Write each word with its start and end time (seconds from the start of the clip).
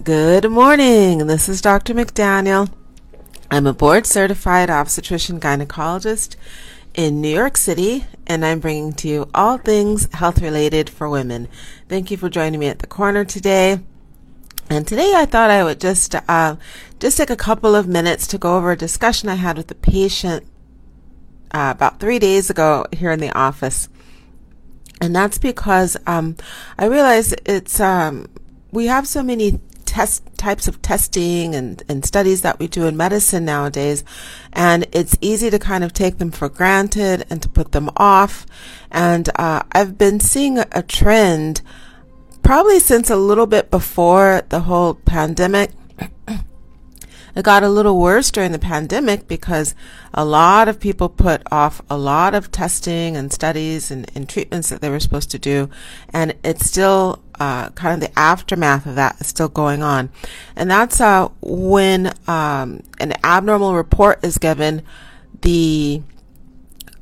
Good 0.00 0.50
morning. 0.50 1.26
This 1.26 1.50
is 1.50 1.60
Dr. 1.60 1.92
McDaniel. 1.92 2.72
I'm 3.50 3.66
a 3.66 3.74
board 3.74 4.06
certified 4.06 4.70
obstetrician 4.70 5.38
gynecologist 5.38 6.36
in 6.94 7.20
New 7.20 7.28
York 7.28 7.58
City, 7.58 8.06
and 8.26 8.42
I'm 8.42 8.58
bringing 8.58 8.94
to 8.94 9.08
you 9.08 9.28
all 9.34 9.58
things 9.58 10.08
health 10.14 10.40
related 10.40 10.88
for 10.88 11.10
women. 11.10 11.46
Thank 11.90 12.10
you 12.10 12.16
for 12.16 12.30
joining 12.30 12.58
me 12.58 12.68
at 12.68 12.78
the 12.78 12.86
corner 12.86 13.26
today. 13.26 13.80
And 14.70 14.88
today 14.88 15.12
I 15.14 15.26
thought 15.26 15.50
I 15.50 15.62
would 15.62 15.78
just 15.78 16.14
uh, 16.26 16.56
just 16.98 17.18
take 17.18 17.28
a 17.28 17.36
couple 17.36 17.74
of 17.74 17.86
minutes 17.86 18.26
to 18.28 18.38
go 18.38 18.56
over 18.56 18.72
a 18.72 18.78
discussion 18.78 19.28
I 19.28 19.34
had 19.34 19.58
with 19.58 19.70
a 19.70 19.74
patient 19.74 20.46
uh, 21.50 21.74
about 21.76 22.00
three 22.00 22.18
days 22.18 22.48
ago 22.48 22.86
here 22.92 23.10
in 23.10 23.20
the 23.20 23.36
office. 23.38 23.90
And 25.02 25.14
that's 25.14 25.36
because 25.36 25.98
um, 26.06 26.38
I 26.78 26.86
realize 26.86 27.34
it's 27.44 27.78
um, 27.78 28.26
we 28.70 28.86
have 28.86 29.06
so 29.06 29.22
many 29.22 29.60
test 29.92 30.24
types 30.38 30.66
of 30.66 30.80
testing 30.80 31.54
and, 31.54 31.82
and 31.86 32.02
studies 32.02 32.40
that 32.40 32.58
we 32.58 32.66
do 32.66 32.86
in 32.86 32.96
medicine 32.96 33.44
nowadays. 33.44 34.02
And 34.54 34.86
it's 34.90 35.18
easy 35.20 35.50
to 35.50 35.58
kind 35.58 35.84
of 35.84 35.92
take 35.92 36.16
them 36.16 36.30
for 36.30 36.48
granted 36.48 37.26
and 37.28 37.42
to 37.42 37.48
put 37.50 37.72
them 37.72 37.90
off. 37.98 38.46
And 38.90 39.28
uh, 39.36 39.64
I've 39.70 39.98
been 39.98 40.18
seeing 40.18 40.58
a, 40.58 40.66
a 40.72 40.82
trend 40.82 41.60
probably 42.42 42.80
since 42.80 43.10
a 43.10 43.16
little 43.16 43.46
bit 43.46 43.70
before 43.70 44.40
the 44.48 44.60
whole 44.60 44.94
pandemic 44.94 45.72
it 47.34 47.44
got 47.44 47.62
a 47.62 47.68
little 47.68 47.98
worse 47.98 48.30
during 48.30 48.52
the 48.52 48.58
pandemic 48.58 49.26
because 49.28 49.74
a 50.12 50.24
lot 50.24 50.68
of 50.68 50.78
people 50.80 51.08
put 51.08 51.42
off 51.50 51.80
a 51.88 51.96
lot 51.96 52.34
of 52.34 52.50
testing 52.50 53.16
and 53.16 53.32
studies 53.32 53.90
and, 53.90 54.10
and 54.14 54.28
treatments 54.28 54.68
that 54.68 54.80
they 54.80 54.90
were 54.90 55.00
supposed 55.00 55.30
to 55.30 55.38
do. 55.38 55.70
And 56.12 56.34
it's 56.44 56.66
still 56.66 57.22
uh, 57.40 57.70
kind 57.70 57.94
of 57.94 58.08
the 58.08 58.18
aftermath 58.18 58.86
of 58.86 58.94
that 58.96 59.20
is 59.20 59.26
still 59.26 59.48
going 59.48 59.82
on. 59.82 60.10
And 60.54 60.70
that's 60.70 61.00
uh, 61.00 61.28
when 61.40 62.12
um, 62.28 62.82
an 63.00 63.14
abnormal 63.24 63.74
report 63.74 64.24
is 64.24 64.38
given, 64.38 64.82
the 65.40 66.02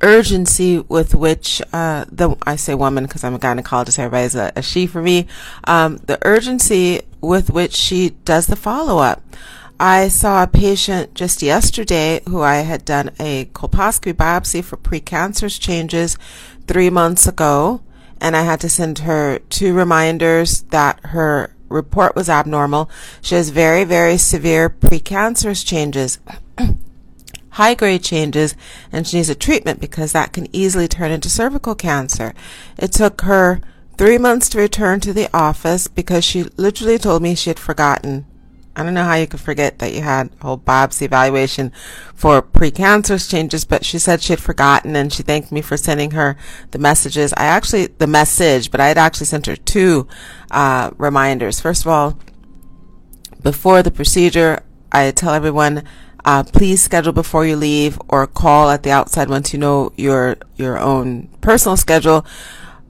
urgency 0.01 0.79
with 0.79 1.13
which 1.13 1.61
uh, 1.73 2.05
the 2.11 2.35
I 2.43 2.55
say 2.55 2.73
woman 2.73 3.05
because 3.05 3.23
I'm 3.23 3.35
a 3.35 3.39
gynecologist, 3.39 3.99
everybody's 3.99 4.35
a, 4.35 4.51
a 4.55 4.61
she 4.61 4.87
for 4.87 5.01
me. 5.01 5.27
Um, 5.65 5.97
the 5.97 6.17
urgency 6.23 7.01
with 7.21 7.49
which 7.51 7.73
she 7.73 8.11
does 8.25 8.47
the 8.47 8.55
follow 8.55 8.97
up. 8.97 9.21
I 9.83 10.09
saw 10.09 10.43
a 10.43 10.47
patient 10.47 11.15
just 11.15 11.41
yesterday 11.41 12.21
who 12.29 12.43
I 12.43 12.57
had 12.57 12.85
done 12.85 13.09
a 13.19 13.45
colposcopy 13.45 14.13
biopsy 14.13 14.63
for 14.63 14.77
precancerous 14.77 15.59
changes 15.59 16.19
three 16.67 16.91
months 16.91 17.25
ago, 17.25 17.81
and 18.19 18.37
I 18.37 18.43
had 18.43 18.61
to 18.61 18.69
send 18.69 18.99
her 18.99 19.39
two 19.49 19.73
reminders 19.73 20.61
that 20.69 20.99
her 21.05 21.55
report 21.67 22.15
was 22.15 22.29
abnormal. 22.29 22.91
She 23.23 23.33
has 23.33 23.49
very, 23.49 23.83
very 23.83 24.17
severe 24.17 24.69
precancerous 24.69 25.65
changes. 25.65 26.19
high 27.49 27.73
grade 27.73 28.03
changes 28.03 28.53
and 28.91 29.07
she 29.07 29.17
needs 29.17 29.29
a 29.29 29.35
treatment 29.35 29.81
because 29.81 30.11
that 30.11 30.31
can 30.31 30.47
easily 30.55 30.87
turn 30.87 31.09
into 31.09 31.27
cervical 31.27 31.73
cancer. 31.73 32.35
It 32.77 32.91
took 32.91 33.21
her 33.21 33.61
three 33.97 34.19
months 34.19 34.47
to 34.49 34.59
return 34.59 34.99
to 34.99 35.11
the 35.11 35.27
office 35.35 35.87
because 35.87 36.23
she 36.23 36.43
literally 36.55 36.99
told 36.99 37.23
me 37.23 37.33
she 37.33 37.49
had 37.49 37.57
forgotten 37.57 38.27
I 38.75 38.83
don't 38.83 38.93
know 38.93 39.03
how 39.03 39.15
you 39.15 39.27
could 39.27 39.41
forget 39.41 39.79
that 39.79 39.93
you 39.93 40.01
had 40.01 40.29
a 40.39 40.43
whole 40.45 40.57
biopsy 40.57 41.03
evaluation 41.03 41.73
for 42.15 42.41
precancerous 42.41 43.29
changes, 43.29 43.65
but 43.65 43.83
she 43.83 43.99
said 43.99 44.21
she 44.21 44.33
had 44.33 44.39
forgotten 44.39 44.95
and 44.95 45.11
she 45.11 45.23
thanked 45.23 45.51
me 45.51 45.61
for 45.61 45.75
sending 45.75 46.11
her 46.11 46.37
the 46.71 46.79
messages. 46.79 47.33
I 47.35 47.45
actually, 47.45 47.87
the 47.87 48.07
message, 48.07 48.71
but 48.71 48.79
I 48.79 48.87
had 48.87 48.97
actually 48.97 49.25
sent 49.25 49.47
her 49.47 49.57
two 49.57 50.07
uh, 50.51 50.91
reminders. 50.97 51.59
First 51.59 51.81
of 51.81 51.87
all, 51.87 52.17
before 53.43 53.83
the 53.83 53.91
procedure, 53.91 54.63
I 54.91 55.11
tell 55.11 55.33
everyone, 55.33 55.83
uh, 56.23 56.43
please 56.43 56.81
schedule 56.81 57.13
before 57.13 57.45
you 57.45 57.57
leave 57.57 57.99
or 58.07 58.25
call 58.25 58.69
at 58.69 58.83
the 58.83 58.91
outside 58.91 59.27
once 59.27 59.51
you 59.51 59.59
know 59.59 59.91
your, 59.97 60.37
your 60.55 60.79
own 60.79 61.27
personal 61.41 61.75
schedule 61.75 62.25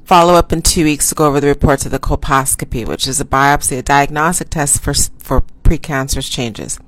follow 0.03 0.33
up 0.33 0.51
in 0.51 0.61
two 0.61 0.83
weeks 0.83 1.07
to 1.07 1.15
go 1.15 1.25
over 1.25 1.39
the 1.39 1.47
reports 1.47 1.85
of 1.85 1.91
the 1.91 1.99
colposcopy, 1.99 2.85
which 2.85 3.07
is 3.07 3.21
a 3.21 3.25
biopsy, 3.25 3.77
a 3.77 3.81
diagnostic 3.81 4.49
test 4.49 4.83
for, 4.83 4.93
for 4.93 5.39
precancerous 5.71 6.29
changes. 6.29 6.79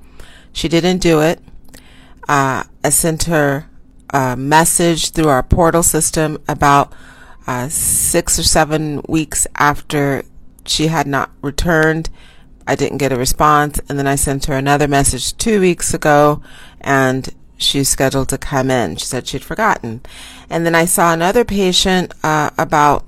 She 0.52 0.68
didn't 0.68 0.98
do 0.98 1.20
it. 1.20 1.40
Uh, 2.28 2.64
I 2.82 2.90
sent 2.90 3.24
her 3.24 3.66
a 4.10 4.36
message 4.36 5.10
through 5.10 5.28
our 5.28 5.42
portal 5.42 5.82
system 5.82 6.38
about 6.46 6.92
uh, 7.46 7.68
six 7.68 8.38
or 8.38 8.42
seven 8.42 9.02
weeks 9.08 9.46
after 9.56 10.22
she 10.66 10.88
had 10.88 11.06
not 11.06 11.30
returned. 11.40 12.10
I 12.66 12.74
didn't 12.74 12.98
get 12.98 13.12
a 13.12 13.16
response, 13.16 13.80
and 13.88 13.98
then 13.98 14.06
I 14.06 14.14
sent 14.16 14.46
her 14.46 14.54
another 14.54 14.88
message 14.88 15.36
two 15.36 15.60
weeks 15.60 15.92
ago, 15.92 16.42
and 16.80 17.28
she's 17.56 17.88
scheduled 17.88 18.28
to 18.30 18.38
come 18.38 18.70
in. 18.70 18.96
She 18.96 19.06
said 19.06 19.26
she'd 19.26 19.44
forgotten. 19.44 20.02
And 20.48 20.64
then 20.64 20.74
I 20.74 20.84
saw 20.84 21.12
another 21.12 21.44
patient 21.44 22.12
uh, 22.22 22.50
about 22.56 23.04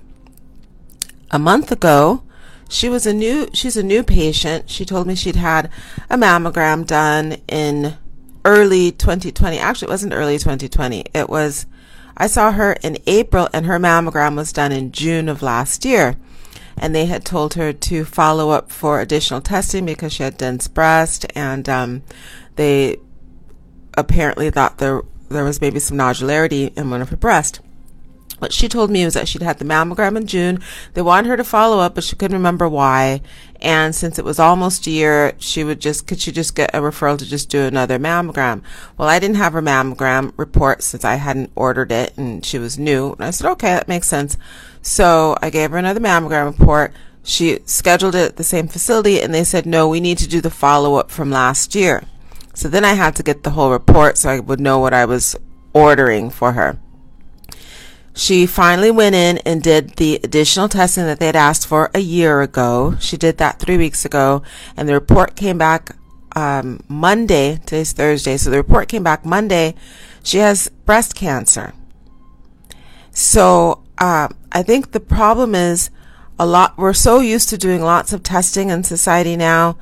a 1.30 1.38
month 1.38 1.70
ago 1.72 2.22
she 2.68 2.88
was 2.88 3.06
a 3.06 3.14
new 3.14 3.48
she's 3.52 3.76
a 3.76 3.82
new 3.82 4.02
patient. 4.02 4.68
She 4.68 4.84
told 4.84 5.06
me 5.06 5.14
she'd 5.14 5.36
had 5.36 5.70
a 6.10 6.16
mammogram 6.16 6.86
done 6.86 7.36
in 7.48 7.96
early 8.44 8.92
2020. 8.92 9.58
Actually, 9.58 9.86
it 9.86 9.90
wasn't 9.90 10.14
early 10.14 10.38
2020. 10.38 11.04
It 11.14 11.28
was 11.28 11.66
I 12.16 12.26
saw 12.26 12.52
her 12.52 12.72
in 12.82 12.98
April 13.06 13.48
and 13.52 13.66
her 13.66 13.78
mammogram 13.78 14.36
was 14.36 14.52
done 14.52 14.72
in 14.72 14.92
June 14.92 15.28
of 15.28 15.42
last 15.42 15.84
year. 15.84 16.16
And 16.78 16.94
they 16.94 17.06
had 17.06 17.24
told 17.24 17.54
her 17.54 17.72
to 17.72 18.04
follow 18.04 18.50
up 18.50 18.70
for 18.70 19.00
additional 19.00 19.40
testing 19.40 19.86
because 19.86 20.12
she 20.12 20.22
had 20.22 20.36
dense 20.36 20.68
breast 20.68 21.24
and 21.34 21.66
um, 21.68 22.02
they 22.56 22.98
apparently 23.96 24.50
thought 24.50 24.78
there 24.78 25.02
there 25.28 25.44
was 25.44 25.60
maybe 25.60 25.80
some 25.80 25.96
nodularity 25.96 26.76
in 26.76 26.90
one 26.90 27.02
of 27.02 27.08
her 27.08 27.16
breasts. 27.16 27.60
What 28.38 28.52
she 28.52 28.68
told 28.68 28.90
me 28.90 29.04
was 29.04 29.14
that 29.14 29.28
she'd 29.28 29.42
had 29.42 29.58
the 29.58 29.64
mammogram 29.64 30.16
in 30.16 30.26
June. 30.26 30.60
They 30.92 31.00
wanted 31.00 31.28
her 31.28 31.38
to 31.38 31.44
follow 31.44 31.78
up, 31.78 31.94
but 31.94 32.04
she 32.04 32.16
couldn't 32.16 32.36
remember 32.36 32.68
why. 32.68 33.22
And 33.62 33.94
since 33.94 34.18
it 34.18 34.26
was 34.26 34.38
almost 34.38 34.86
a 34.86 34.90
year, 34.90 35.32
she 35.38 35.64
would 35.64 35.80
just, 35.80 36.06
could 36.06 36.20
she 36.20 36.32
just 36.32 36.54
get 36.54 36.74
a 36.74 36.80
referral 36.80 37.18
to 37.18 37.24
just 37.24 37.48
do 37.48 37.62
another 37.62 37.98
mammogram? 37.98 38.62
Well, 38.98 39.08
I 39.08 39.18
didn't 39.18 39.36
have 39.36 39.54
her 39.54 39.62
mammogram 39.62 40.34
report 40.36 40.82
since 40.82 41.02
I 41.02 41.14
hadn't 41.14 41.50
ordered 41.56 41.90
it 41.90 42.16
and 42.18 42.44
she 42.44 42.58
was 42.58 42.78
new. 42.78 43.12
And 43.12 43.24
I 43.24 43.30
said, 43.30 43.50
okay, 43.52 43.68
that 43.68 43.88
makes 43.88 44.06
sense. 44.06 44.36
So 44.82 45.36
I 45.40 45.48
gave 45.48 45.70
her 45.70 45.78
another 45.78 46.00
mammogram 46.00 46.58
report. 46.58 46.92
She 47.22 47.60
scheduled 47.64 48.14
it 48.14 48.28
at 48.32 48.36
the 48.36 48.44
same 48.44 48.68
facility 48.68 49.22
and 49.22 49.32
they 49.32 49.44
said, 49.44 49.64
no, 49.64 49.88
we 49.88 49.98
need 49.98 50.18
to 50.18 50.28
do 50.28 50.42
the 50.42 50.50
follow 50.50 50.96
up 50.96 51.10
from 51.10 51.30
last 51.30 51.74
year. 51.74 52.04
So 52.52 52.68
then 52.68 52.84
I 52.84 52.92
had 52.92 53.16
to 53.16 53.22
get 53.22 53.44
the 53.44 53.50
whole 53.50 53.70
report 53.70 54.18
so 54.18 54.28
I 54.28 54.40
would 54.40 54.60
know 54.60 54.78
what 54.78 54.92
I 54.92 55.06
was 55.06 55.36
ordering 55.72 56.28
for 56.28 56.52
her. 56.52 56.78
She 58.16 58.46
finally 58.46 58.90
went 58.90 59.14
in 59.14 59.36
and 59.44 59.62
did 59.62 59.90
the 59.96 60.18
additional 60.24 60.70
testing 60.70 61.04
that 61.04 61.20
they 61.20 61.26
had 61.26 61.36
asked 61.36 61.66
for 61.66 61.90
a 61.92 61.98
year 61.98 62.40
ago. 62.40 62.96
She 62.98 63.18
did 63.18 63.36
that 63.36 63.60
three 63.60 63.76
weeks 63.76 64.06
ago, 64.06 64.42
and 64.74 64.88
the 64.88 64.94
report 64.94 65.36
came 65.36 65.58
back 65.58 65.94
um, 66.34 66.82
Monday. 66.88 67.56
Today's 67.66 67.92
Thursday, 67.92 68.38
so 68.38 68.48
the 68.48 68.56
report 68.56 68.88
came 68.88 69.02
back 69.02 69.26
Monday. 69.26 69.74
She 70.22 70.38
has 70.38 70.70
breast 70.86 71.14
cancer. 71.14 71.74
So 73.10 73.82
uh, 73.98 74.28
I 74.50 74.62
think 74.62 74.92
the 74.92 75.00
problem 75.00 75.54
is 75.54 75.90
a 76.38 76.46
lot. 76.46 76.78
We're 76.78 76.94
so 76.94 77.20
used 77.20 77.50
to 77.50 77.58
doing 77.58 77.82
lots 77.82 78.14
of 78.14 78.22
testing 78.22 78.70
in 78.70 78.82
society 78.82 79.36
now 79.36 79.76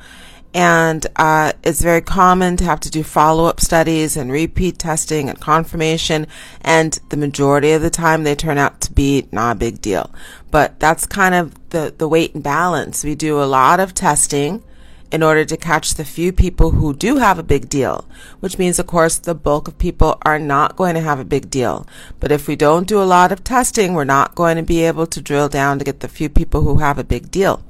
and 0.55 1.05
uh, 1.17 1.53
it's 1.65 1.83
very 1.83 2.01
common 2.01 2.57
to 2.59 2.65
have 2.65 2.79
to 2.81 2.91
do 2.91 3.03
follow-up 3.03 3.61
studies 3.61 4.17
and 4.17 4.31
repeat 4.31 4.79
testing 4.79 5.29
and 5.29 5.41
confirmation. 5.41 6.29
And 6.61 6.97
the 7.09 7.17
majority 7.17 7.73
of 7.73 7.83
the 7.83 7.91
time 7.91 8.23
they 8.23 8.37
turn 8.37 8.57
out 8.57 8.81
to 8.83 8.93
be 8.93 9.27
not 9.33 9.57
a 9.57 9.59
big 9.59 9.83
deal. 9.83 10.15
But 10.53 10.79
that's 10.79 11.07
kind 11.07 11.35
of 11.35 11.71
the, 11.71 11.93
the 11.99 12.07
weight 12.07 12.35
and 12.35 12.43
balance. 12.45 13.03
We 13.03 13.17
do 13.17 13.43
a 13.43 13.45
lot 13.45 13.81
of 13.81 13.95
testing 13.95 14.63
in 15.11 15.25
order 15.25 15.45
to 15.45 15.56
catch 15.56 15.95
the 15.95 16.05
few 16.05 16.33
people 16.33 16.71
who 16.71 16.95
do 16.95 17.17
have 17.17 17.39
a 17.39 17.43
big 17.43 17.69
deal 17.69 18.05
which 18.41 18.59
means 18.59 18.81
of 18.81 18.87
course 18.87 19.19
the 19.19 19.35
bulk 19.35 19.69
of 19.69 19.79
people 19.79 20.19
are 20.23 20.41
not 20.41 20.75
going 20.75 20.95
to 20.95 21.00
have 21.00 21.21
a 21.21 21.25
big 21.25 21.49
deal. 21.50 21.87
But 22.19 22.33
if 22.33 22.49
we 22.49 22.57
don't 22.57 22.89
do 22.89 23.00
a 23.00 23.05
lot 23.05 23.31
of 23.31 23.45
testing 23.45 23.95
we're 23.95 24.05
not 24.05 24.35
going 24.35 24.57
to 24.57 24.62
be 24.62 24.83
able 24.83 25.07
to 25.07 25.21
drill 25.21 25.49
down 25.49 25.79
to 25.79 25.85
get 25.85 26.00
the 26.00 26.09
few 26.09 26.29
people 26.29 26.62
who 26.62 26.79
have 26.79 26.99
a 26.99 27.05
big 27.05 27.31
deal 27.31 27.62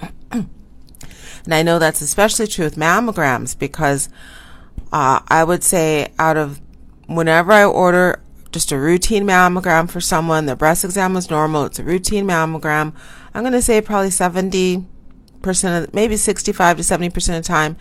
and 1.44 1.54
I 1.54 1.62
know 1.62 1.78
that's 1.78 2.00
especially 2.00 2.46
true 2.46 2.64
with 2.64 2.76
mammograms 2.76 3.58
because 3.58 4.08
uh, 4.92 5.20
I 5.28 5.44
would 5.44 5.62
say 5.62 6.12
out 6.18 6.36
of 6.36 6.60
whenever 7.06 7.52
I 7.52 7.64
order 7.64 8.20
just 8.52 8.72
a 8.72 8.78
routine 8.78 9.24
mammogram 9.24 9.90
for 9.90 10.00
someone, 10.00 10.46
the 10.46 10.56
breast 10.56 10.84
exam 10.84 11.14
was 11.14 11.30
normal, 11.30 11.64
it's 11.64 11.78
a 11.78 11.84
routine 11.84 12.26
mammogram, 12.26 12.94
I'm 13.34 13.42
going 13.42 13.52
to 13.52 13.62
say 13.62 13.80
probably 13.80 14.10
70, 14.10 14.86
percent, 15.44 15.88
of, 15.88 15.94
maybe 15.94 16.16
65 16.16 16.78
to 16.78 16.82
70 16.82 17.10
percent 17.10 17.38
of 17.38 17.44
the 17.44 17.48
time, 17.48 17.76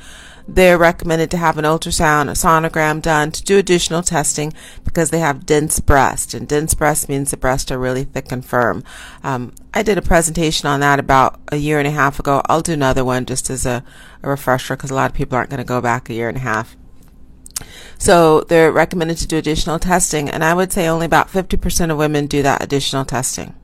they're 0.48 0.78
recommended 0.78 1.32
to 1.32 1.38
have 1.38 1.58
an 1.58 1.66
ultrasound, 1.66 2.30
a 2.30 2.34
sonogram 2.34 3.02
done 3.02 3.32
to 3.32 3.44
do 3.44 3.58
additional 3.58 4.04
testing 4.04 4.54
because 4.84 5.10
they 5.10 5.20
have 5.20 5.46
dense 5.46 5.80
breast. 5.80 6.34
And 6.34 6.48
dense 6.48 6.74
breast 6.74 7.08
means 7.08 7.32
the 7.32 7.38
breasts 7.38 7.72
are 7.72 7.80
really 7.80 8.04
thick 8.04 8.32
and 8.32 8.46
firm. 8.46 8.84
Um, 9.24 9.54
I 9.74 9.84
did 9.84 9.98
a 9.98 10.02
presentation 10.02 10.68
on 10.68 10.82
that 10.82 11.00
about 11.00 11.40
a 11.52 11.56
year 11.56 11.80
and 11.80 11.88
a 11.88 11.92
half 11.92 12.20
ago. 12.20 12.42
I'll 12.46 12.62
do 12.62 12.74
another 12.74 13.06
one 13.06 13.26
just 13.26 13.50
as 13.50 13.66
a, 13.66 13.84
a 14.22 14.30
refresher 14.30 14.76
because 14.76 14.92
a 14.92 14.96
lot 14.96 15.10
of 15.10 15.16
people 15.16 15.38
aren't 15.38 15.50
going 15.50 15.60
to 15.60 15.64
go 15.64 15.82
back 15.82 16.10
a 16.10 16.14
year 16.14 16.28
and 16.28 16.38
a 16.38 16.42
half. 16.42 16.76
So 17.98 18.42
they're 18.42 18.72
recommended 18.72 19.18
to 19.20 19.28
do 19.28 19.38
additional 19.38 19.80
testing, 19.80 20.30
and 20.30 20.44
I 20.44 20.54
would 20.54 20.74
say 20.74 20.88
only 20.88 21.06
about 21.06 21.30
50% 21.30 21.90
of 21.90 21.98
women 21.98 22.28
do 22.28 22.44
that 22.44 22.62
additional 22.62 23.06
testing 23.06 23.56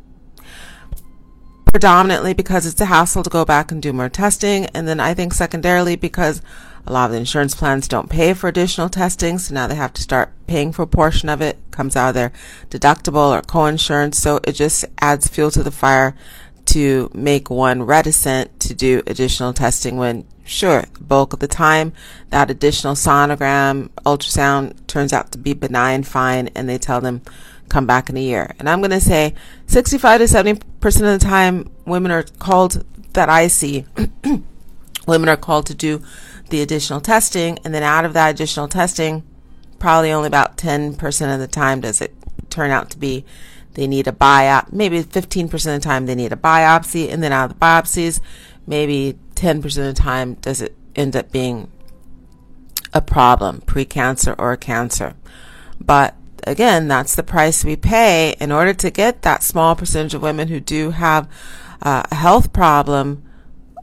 predominantly 1.71 2.33
because 2.33 2.65
it's 2.65 2.81
a 2.81 2.85
hassle 2.85 3.23
to 3.23 3.29
go 3.29 3.45
back 3.45 3.71
and 3.71 3.81
do 3.81 3.93
more 3.93 4.09
testing. 4.09 4.65
And 4.67 4.87
then 4.87 4.99
I 4.99 5.13
think 5.13 5.33
secondarily 5.33 5.95
because 5.95 6.41
a 6.85 6.91
lot 6.91 7.05
of 7.05 7.11
the 7.11 7.17
insurance 7.17 7.55
plans 7.55 7.87
don't 7.87 8.09
pay 8.09 8.33
for 8.33 8.47
additional 8.47 8.89
testing. 8.89 9.37
So 9.37 9.53
now 9.53 9.67
they 9.67 9.75
have 9.75 9.93
to 9.93 10.01
start 10.01 10.31
paying 10.47 10.71
for 10.71 10.83
a 10.83 10.87
portion 10.87 11.29
of 11.29 11.41
it. 11.41 11.57
Comes 11.71 11.95
out 11.95 12.09
of 12.09 12.15
their 12.15 12.31
deductible 12.69 13.37
or 13.37 13.41
co-insurance. 13.41 14.17
So 14.17 14.39
it 14.43 14.53
just 14.53 14.85
adds 14.99 15.27
fuel 15.27 15.51
to 15.51 15.63
the 15.63 15.71
fire 15.71 16.15
to 16.65 17.09
make 17.13 17.49
one 17.49 17.83
reticent 17.83 18.59
to 18.59 18.73
do 18.73 19.01
additional 19.07 19.53
testing 19.53 19.97
when 19.97 20.25
sure, 20.49 20.83
the 20.93 21.03
bulk 21.03 21.33
of 21.33 21.39
the 21.39 21.47
time 21.47 21.93
that 22.29 22.49
additional 22.51 22.95
sonogram, 22.95 23.89
ultrasound 24.05 24.75
turns 24.87 25.13
out 25.13 25.31
to 25.31 25.37
be 25.37 25.53
benign, 25.53 26.03
fine, 26.03 26.49
and 26.55 26.67
they 26.67 26.77
tell 26.77 26.99
them 26.99 27.21
come 27.69 27.85
back 27.85 28.09
in 28.09 28.17
a 28.17 28.21
year. 28.21 28.53
And 28.59 28.69
I'm 28.69 28.79
going 28.79 28.91
to 28.91 28.99
say 28.99 29.33
65 29.67 30.19
to 30.19 30.25
70% 30.25 30.61
of 30.83 31.19
the 31.19 31.19
time, 31.19 31.71
women 31.85 32.11
are 32.11 32.23
called, 32.23 32.85
that 33.13 33.29
I 33.29 33.47
see, 33.47 33.85
women 35.07 35.29
are 35.29 35.37
called 35.37 35.67
to 35.67 35.75
do 35.75 36.01
the 36.49 36.61
additional 36.61 37.01
testing. 37.01 37.59
And 37.63 37.73
then 37.73 37.83
out 37.83 38.05
of 38.05 38.13
that 38.13 38.29
additional 38.31 38.67
testing, 38.67 39.23
probably 39.77 40.11
only 40.11 40.27
about 40.27 40.57
10% 40.57 41.33
of 41.33 41.39
the 41.39 41.47
time 41.47 41.81
does 41.81 42.01
it 42.01 42.13
turn 42.49 42.71
out 42.71 42.89
to 42.89 42.97
be 42.97 43.25
they 43.75 43.87
need 43.87 44.07
a 44.07 44.11
biopsy. 44.11 44.73
Maybe 44.73 45.03
15% 45.03 45.53
of 45.53 45.61
the 45.61 45.79
time 45.79 46.05
they 46.05 46.15
need 46.15 46.33
a 46.33 46.37
biopsy. 46.37 47.11
And 47.11 47.23
then 47.23 47.31
out 47.31 47.51
of 47.51 47.59
the 47.59 47.65
biopsies, 47.65 48.19
maybe 48.67 49.17
10% 49.35 49.63
of 49.65 49.73
the 49.73 49.93
time 49.93 50.33
does 50.35 50.61
it 50.61 50.75
end 50.95 51.15
up 51.15 51.31
being 51.31 51.71
a 52.93 53.01
problem, 53.01 53.61
precancer 53.61 54.35
or 54.37 54.51
a 54.51 54.57
cancer. 54.57 55.15
But 55.79 56.15
again, 56.45 56.87
that's 56.87 57.15
the 57.15 57.23
price 57.23 57.63
we 57.63 57.75
pay 57.75 58.35
in 58.39 58.51
order 58.51 58.73
to 58.73 58.89
get 58.89 59.21
that 59.23 59.43
small 59.43 59.75
percentage 59.75 60.13
of 60.13 60.21
women 60.21 60.47
who 60.47 60.59
do 60.59 60.91
have 60.91 61.27
uh, 61.81 62.03
a 62.11 62.15
health 62.15 62.53
problem. 62.53 63.23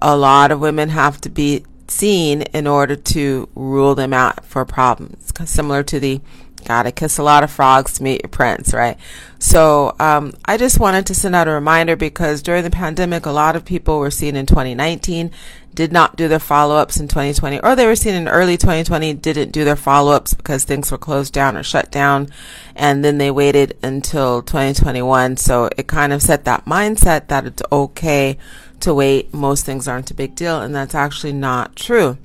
A 0.03 0.17
lot 0.17 0.51
of 0.51 0.61
women 0.61 0.91
have 0.91 1.21
to 1.23 1.31
be 1.31 1.65
seen 1.89 2.43
in 2.43 2.67
order 2.67 2.97
to 2.97 3.49
rule 3.55 3.95
them 3.95 4.13
out 4.13 4.45
for 4.45 4.65
problems, 4.65 5.33
similar 5.45 5.83
to 5.85 6.01
the 6.01 6.21
gotta 6.67 6.91
kiss 6.91 7.17
a 7.17 7.23
lot 7.23 7.45
of 7.45 7.51
frogs 7.51 7.95
to 7.95 8.03
meet 8.03 8.23
your 8.23 8.29
prince, 8.29 8.75
right? 8.75 8.99
So 9.39 9.95
um, 10.01 10.33
I 10.45 10.57
just 10.57 10.81
wanted 10.81 11.07
to 11.07 11.15
send 11.15 11.35
out 11.35 11.49
a 11.49 11.53
reminder 11.53 11.97
because 11.97 12.43
during 12.43 12.65
the 12.65 12.71
pandemic, 12.71 13.25
a 13.25 13.31
lot 13.31 13.57
of 13.57 13.65
people 13.65 13.99
were 13.99 14.11
seen 14.11 14.37
in 14.37 14.47
2019 14.47 15.31
did 15.77 15.93
not 15.93 16.17
do 16.17 16.27
their 16.27 16.41
follow-ups 16.41 16.99
in 16.99 17.07
2020 17.07 17.61
or 17.61 17.77
they 17.77 17.87
were 17.87 17.95
seen 17.95 18.15
in 18.15 18.27
early 18.27 18.57
2020 18.57 19.13
didn't 19.15 19.53
do 19.53 19.63
their 19.63 19.77
follow-ups 19.77 20.33
because 20.33 20.65
things 20.65 20.91
were 20.91 20.99
closed 20.99 21.35
down 21.35 21.55
or 21.55 21.63
shut 21.63 21.93
down 21.93 22.27
and 22.75 23.05
then 23.05 23.19
they 23.19 23.31
waited 23.31 23.77
until 23.83 24.43
2021 24.43 25.37
so 25.37 25.69
it 25.77 25.87
kind 25.87 26.15
of 26.15 26.23
set 26.23 26.47
that 26.47 26.65
mindset 26.65 27.29
that 27.29 27.45
it's 27.45 27.63
okay 27.71 28.39
to 28.81 28.95
wait. 28.95 29.33
Most 29.33 29.67
things 29.67 29.87
aren't 29.87 30.11
a 30.11 30.15
big 30.15 30.35
deal 30.35 30.61
and 30.61 30.75
that's 30.75 30.95
actually 30.95 31.35
not 31.35 31.77
true. 31.77 32.17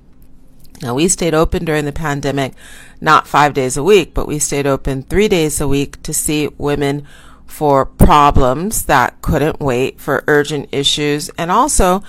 Now 0.82 0.96
we 0.96 1.10
stayed 1.10 1.34
open 1.34 1.66
during 1.66 1.84
the 1.84 1.92
pandemic 1.92 2.54
not 3.02 3.28
5 3.28 3.54
days 3.54 3.76
a 3.76 3.84
week 3.84 4.14
but 4.14 4.28
we 4.30 4.40
stayed 4.40 4.66
open 4.66 5.04
3 5.04 5.28
days 5.28 5.60
a 5.60 5.68
week 5.68 6.02
to 6.04 6.14
see 6.14 6.50
women 6.58 7.06
for 7.46 7.86
problems 7.86 8.86
that 8.86 9.22
couldn't 9.22 9.60
wait 9.60 10.00
for 10.00 10.24
urgent 10.26 10.70
issues 10.72 11.30
and 11.38 11.52
also 11.52 12.02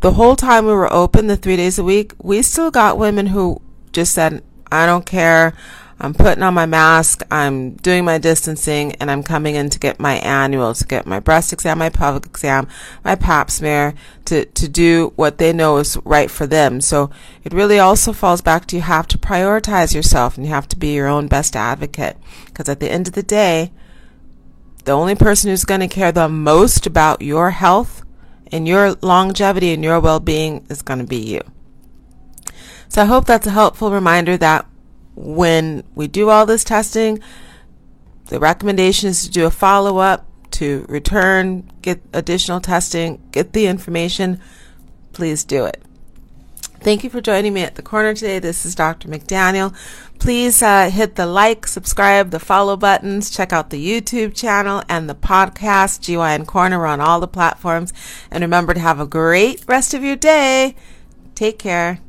the 0.00 0.12
whole 0.12 0.36
time 0.36 0.66
we 0.66 0.72
were 0.72 0.92
open, 0.92 1.26
the 1.26 1.36
three 1.36 1.56
days 1.56 1.78
a 1.78 1.84
week, 1.84 2.12
we 2.22 2.42
still 2.42 2.70
got 2.70 2.98
women 2.98 3.26
who 3.26 3.60
just 3.92 4.12
said, 4.12 4.42
I 4.70 4.86
don't 4.86 5.06
care. 5.06 5.54
I'm 6.00 6.14
putting 6.14 6.42
on 6.42 6.54
my 6.54 6.66
mask. 6.66 7.22
I'm 7.30 7.74
doing 7.74 8.04
my 8.04 8.18
distancing 8.18 8.92
and 8.96 9.08
I'm 9.08 9.22
coming 9.22 9.54
in 9.54 9.70
to 9.70 9.78
get 9.78 10.00
my 10.00 10.14
annual, 10.14 10.74
to 10.74 10.84
get 10.84 11.06
my 11.06 11.20
breast 11.20 11.52
exam, 11.52 11.78
my 11.78 11.90
pelvic 11.90 12.26
exam, 12.26 12.66
my 13.04 13.14
pap 13.14 13.50
smear, 13.50 13.94
to, 14.24 14.44
to 14.44 14.68
do 14.68 15.12
what 15.14 15.38
they 15.38 15.52
know 15.52 15.76
is 15.76 15.96
right 16.04 16.28
for 16.28 16.46
them. 16.46 16.80
So 16.80 17.10
it 17.44 17.52
really 17.52 17.78
also 17.78 18.12
falls 18.12 18.40
back 18.40 18.66
to 18.66 18.76
you 18.76 18.82
have 18.82 19.06
to 19.08 19.18
prioritize 19.18 19.94
yourself 19.94 20.36
and 20.36 20.44
you 20.44 20.52
have 20.52 20.66
to 20.68 20.76
be 20.76 20.92
your 20.94 21.06
own 21.06 21.28
best 21.28 21.54
advocate. 21.54 22.16
Because 22.46 22.68
at 22.68 22.80
the 22.80 22.90
end 22.90 23.06
of 23.06 23.14
the 23.14 23.22
day, 23.22 23.70
the 24.84 24.92
only 24.92 25.14
person 25.14 25.50
who's 25.50 25.64
going 25.64 25.80
to 25.80 25.88
care 25.88 26.10
the 26.10 26.28
most 26.28 26.84
about 26.84 27.22
your 27.22 27.50
health 27.50 28.02
and 28.52 28.68
your 28.68 28.92
longevity 29.00 29.72
and 29.72 29.82
your 29.82 29.98
well 29.98 30.20
being 30.20 30.64
is 30.68 30.82
going 30.82 31.00
to 31.00 31.06
be 31.06 31.16
you. 31.16 31.40
So 32.88 33.02
I 33.02 33.06
hope 33.06 33.24
that's 33.24 33.46
a 33.46 33.50
helpful 33.50 33.90
reminder 33.90 34.36
that 34.36 34.66
when 35.14 35.82
we 35.94 36.06
do 36.06 36.28
all 36.28 36.46
this 36.46 36.62
testing, 36.62 37.20
the 38.26 38.38
recommendation 38.38 39.08
is 39.08 39.24
to 39.24 39.30
do 39.30 39.46
a 39.46 39.50
follow 39.50 39.98
up, 39.98 40.26
to 40.52 40.84
return, 40.88 41.70
get 41.80 42.02
additional 42.12 42.60
testing, 42.60 43.20
get 43.32 43.54
the 43.54 43.66
information. 43.66 44.40
Please 45.12 45.44
do 45.44 45.64
it. 45.64 45.82
Thank 46.82 47.04
you 47.04 47.10
for 47.10 47.20
joining 47.20 47.54
me 47.54 47.62
at 47.62 47.76
the 47.76 47.82
corner 47.82 48.12
today. 48.12 48.40
This 48.40 48.66
is 48.66 48.74
Dr. 48.74 49.06
McDaniel. 49.06 49.72
Please 50.18 50.64
uh, 50.64 50.90
hit 50.90 51.14
the 51.14 51.26
like, 51.26 51.68
subscribe, 51.68 52.30
the 52.32 52.40
follow 52.40 52.76
buttons. 52.76 53.30
Check 53.30 53.52
out 53.52 53.70
the 53.70 53.78
YouTube 53.78 54.34
channel 54.34 54.82
and 54.88 55.08
the 55.08 55.14
podcast, 55.14 56.00
GYN 56.00 56.44
Corner. 56.44 56.84
On 56.84 57.00
all 57.00 57.20
the 57.20 57.28
platforms. 57.28 57.92
And 58.32 58.42
remember 58.42 58.74
to 58.74 58.80
have 58.80 58.98
a 58.98 59.06
great 59.06 59.62
rest 59.68 59.94
of 59.94 60.02
your 60.02 60.16
day. 60.16 60.74
Take 61.36 61.60
care. 61.60 62.00